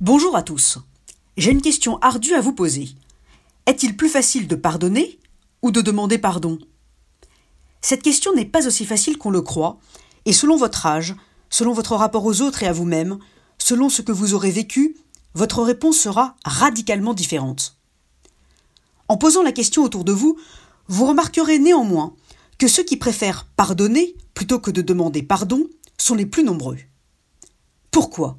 Bonjour 0.00 0.36
à 0.36 0.44
tous. 0.44 0.78
J'ai 1.36 1.50
une 1.50 1.60
question 1.60 1.98
ardue 1.98 2.34
à 2.34 2.40
vous 2.40 2.52
poser. 2.52 2.90
Est-il 3.66 3.96
plus 3.96 4.08
facile 4.08 4.46
de 4.46 4.54
pardonner 4.54 5.18
ou 5.60 5.72
de 5.72 5.80
demander 5.80 6.18
pardon? 6.18 6.60
Cette 7.80 8.02
question 8.02 8.32
n'est 8.32 8.44
pas 8.44 8.68
aussi 8.68 8.86
facile 8.86 9.18
qu'on 9.18 9.30
le 9.30 9.42
croit, 9.42 9.80
et 10.24 10.32
selon 10.32 10.56
votre 10.56 10.86
âge, 10.86 11.16
selon 11.50 11.72
votre 11.72 11.96
rapport 11.96 12.24
aux 12.24 12.42
autres 12.42 12.62
et 12.62 12.68
à 12.68 12.72
vous-même, 12.72 13.18
selon 13.58 13.88
ce 13.88 14.00
que 14.00 14.12
vous 14.12 14.34
aurez 14.34 14.52
vécu, 14.52 14.96
votre 15.34 15.64
réponse 15.64 15.98
sera 15.98 16.36
radicalement 16.44 17.12
différente. 17.12 17.76
En 19.08 19.16
posant 19.16 19.42
la 19.42 19.50
question 19.50 19.82
autour 19.82 20.04
de 20.04 20.12
vous, 20.12 20.38
vous 20.86 21.06
remarquerez 21.06 21.58
néanmoins 21.58 22.14
que 22.58 22.68
ceux 22.68 22.84
qui 22.84 22.98
préfèrent 22.98 23.46
pardonner 23.56 24.14
plutôt 24.32 24.60
que 24.60 24.70
de 24.70 24.80
demander 24.80 25.24
pardon 25.24 25.66
sont 25.98 26.14
les 26.14 26.26
plus 26.26 26.44
nombreux. 26.44 26.78
Pourquoi? 27.90 28.38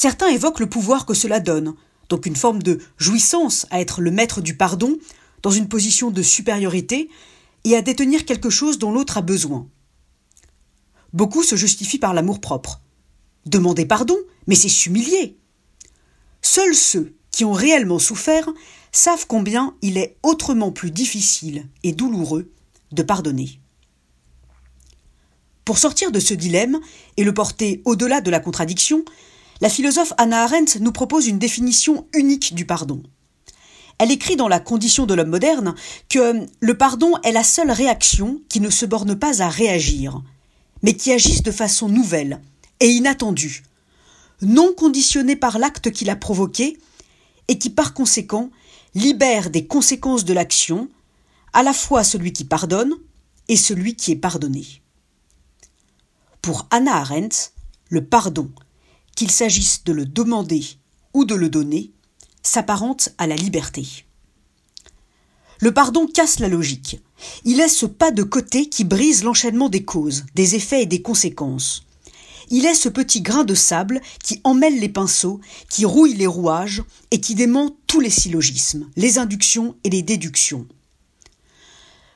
Certains 0.00 0.28
évoquent 0.28 0.60
le 0.60 0.68
pouvoir 0.68 1.06
que 1.06 1.12
cela 1.12 1.40
donne, 1.40 1.74
donc 2.08 2.24
une 2.24 2.36
forme 2.36 2.62
de 2.62 2.78
jouissance 2.98 3.66
à 3.70 3.80
être 3.80 4.00
le 4.00 4.12
maître 4.12 4.40
du 4.40 4.56
pardon, 4.56 4.96
dans 5.42 5.50
une 5.50 5.66
position 5.66 6.12
de 6.12 6.22
supériorité, 6.22 7.10
et 7.64 7.74
à 7.74 7.82
détenir 7.82 8.24
quelque 8.24 8.48
chose 8.48 8.78
dont 8.78 8.92
l'autre 8.92 9.18
a 9.18 9.22
besoin. 9.22 9.66
Beaucoup 11.12 11.42
se 11.42 11.56
justifient 11.56 11.98
par 11.98 12.14
l'amour-propre. 12.14 12.80
Demander 13.44 13.86
pardon, 13.86 14.16
mais 14.46 14.54
c'est 14.54 14.68
s'humilier. 14.68 15.36
Seuls 16.42 16.76
ceux 16.76 17.16
qui 17.32 17.44
ont 17.44 17.52
réellement 17.52 17.98
souffert 17.98 18.48
savent 18.92 19.26
combien 19.26 19.74
il 19.82 19.98
est 19.98 20.16
autrement 20.22 20.70
plus 20.70 20.92
difficile 20.92 21.66
et 21.82 21.90
douloureux 21.90 22.52
de 22.92 23.02
pardonner. 23.02 23.58
Pour 25.64 25.76
sortir 25.76 26.12
de 26.12 26.20
ce 26.20 26.34
dilemme 26.34 26.78
et 27.16 27.24
le 27.24 27.34
porter 27.34 27.82
au-delà 27.84 28.20
de 28.20 28.30
la 28.30 28.38
contradiction, 28.38 29.04
la 29.60 29.68
philosophe 29.68 30.12
Anna 30.18 30.44
Arendt 30.44 30.78
nous 30.80 30.92
propose 30.92 31.26
une 31.26 31.38
définition 31.38 32.06
unique 32.14 32.54
du 32.54 32.64
pardon. 32.64 33.02
Elle 33.98 34.12
écrit 34.12 34.36
dans 34.36 34.48
La 34.48 34.60
condition 34.60 35.06
de 35.06 35.14
l'homme 35.14 35.30
moderne 35.30 35.74
que 36.08 36.46
le 36.60 36.78
pardon 36.78 37.16
est 37.24 37.32
la 37.32 37.42
seule 37.42 37.72
réaction 37.72 38.40
qui 38.48 38.60
ne 38.60 38.70
se 38.70 38.86
borne 38.86 39.18
pas 39.18 39.42
à 39.42 39.48
réagir, 39.48 40.22
mais 40.82 40.94
qui 40.94 41.12
agisse 41.12 41.42
de 41.42 41.50
façon 41.50 41.88
nouvelle 41.88 42.40
et 42.78 42.88
inattendue, 42.88 43.64
non 44.40 44.72
conditionnée 44.72 45.34
par 45.34 45.58
l'acte 45.58 45.90
qui 45.90 46.04
l'a 46.04 46.14
provoqué, 46.14 46.78
et 47.48 47.58
qui 47.58 47.70
par 47.70 47.94
conséquent 47.94 48.50
libère 48.94 49.50
des 49.50 49.66
conséquences 49.66 50.24
de 50.24 50.34
l'action 50.34 50.88
à 51.52 51.62
la 51.62 51.72
fois 51.72 52.04
celui 52.04 52.32
qui 52.32 52.44
pardonne 52.44 52.92
et 53.48 53.56
celui 53.56 53.96
qui 53.96 54.12
est 54.12 54.16
pardonné. 54.16 54.82
Pour 56.42 56.66
Anna 56.70 56.96
Arendt, 56.96 57.50
le 57.88 58.04
pardon, 58.04 58.50
qu'il 59.18 59.32
s'agisse 59.32 59.82
de 59.82 59.92
le 59.92 60.06
demander 60.06 60.64
ou 61.12 61.24
de 61.24 61.34
le 61.34 61.48
donner, 61.48 61.90
s'apparente 62.44 63.08
à 63.18 63.26
la 63.26 63.34
liberté. 63.34 63.84
Le 65.58 65.74
pardon 65.74 66.06
casse 66.06 66.38
la 66.38 66.46
logique. 66.46 67.00
Il 67.44 67.56
laisse 67.56 67.76
ce 67.76 67.86
pas 67.86 68.12
de 68.12 68.22
côté 68.22 68.68
qui 68.68 68.84
brise 68.84 69.24
l'enchaînement 69.24 69.68
des 69.68 69.84
causes, 69.84 70.24
des 70.36 70.54
effets 70.54 70.84
et 70.84 70.86
des 70.86 71.02
conséquences. 71.02 71.84
Il 72.50 72.64
est 72.64 72.76
ce 72.76 72.88
petit 72.88 73.20
grain 73.20 73.42
de 73.42 73.56
sable 73.56 74.00
qui 74.22 74.40
emmêle 74.44 74.78
les 74.78 74.88
pinceaux, 74.88 75.40
qui 75.68 75.84
rouille 75.84 76.14
les 76.14 76.28
rouages 76.28 76.84
et 77.10 77.20
qui 77.20 77.34
dément 77.34 77.76
tous 77.88 77.98
les 77.98 78.10
syllogismes, 78.10 78.88
les 78.94 79.18
inductions 79.18 79.74
et 79.82 79.90
les 79.90 80.02
déductions. 80.02 80.68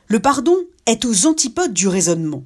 Le 0.07 0.21
pardon 0.21 0.57
est 0.87 1.05
aux 1.05 1.27
antipodes 1.27 1.75
du 1.75 1.89
raisonnement. 1.89 2.45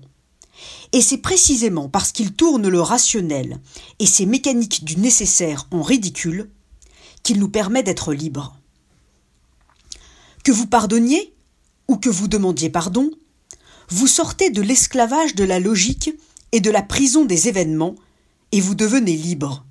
Et 0.93 1.01
c'est 1.01 1.19
précisément 1.19 1.89
parce 1.89 2.13
qu'il 2.13 2.33
tourne 2.33 2.69
le 2.69 2.81
rationnel 2.81 3.61
et 3.99 4.07
ses 4.07 4.27
mécaniques 4.27 4.85
du 4.85 4.97
nécessaire 4.97 5.67
en 5.71 5.83
ridicule 5.83 6.51
qu'il 7.23 7.39
nous 7.39 7.49
permet 7.49 7.83
d'être 7.83 8.15
libres. 8.15 8.57
Que 10.45 10.53
vous 10.53 10.67
pardonniez 10.67 11.35
ou 11.89 11.97
que 11.97 12.09
vous 12.09 12.29
demandiez 12.29 12.71
pardon, 12.71 13.11
vous 13.89 14.07
sortez 14.07 14.51
de 14.51 14.63
l'esclavage 14.63 15.35
de 15.35 15.45
la 15.45 15.61
logique 15.61 16.11
et 16.53 16.61
de 16.61 16.71
la 16.71 16.83
prison 16.83 17.25
des 17.25 17.49
événements 17.49 17.95
et 18.53 18.61
vous 18.61 18.75
devenez 18.75 19.17
libre. 19.17 19.65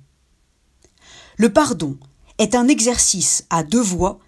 Le 1.36 1.52
pardon 1.52 1.98
est 2.38 2.54
un 2.54 2.68
exercice 2.68 3.44
à 3.50 3.62
deux 3.62 3.80
voies 3.80 4.18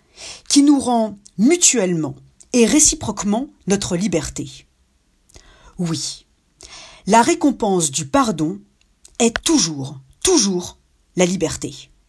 qui 0.48 0.62
nous 0.62 0.80
rend 0.80 1.18
mutuellement 1.36 2.16
et 2.52 2.66
réciproquement 2.66 3.48
notre 3.66 3.96
liberté. 3.96 4.66
Oui, 5.78 6.26
la 7.08 7.22
récompense 7.22 7.90
du 7.90 8.06
pardon 8.06 8.60
est 9.18 9.42
toujours, 9.42 9.98
toujours 10.22 10.76
la 11.16 11.24
liberté. 11.24 11.88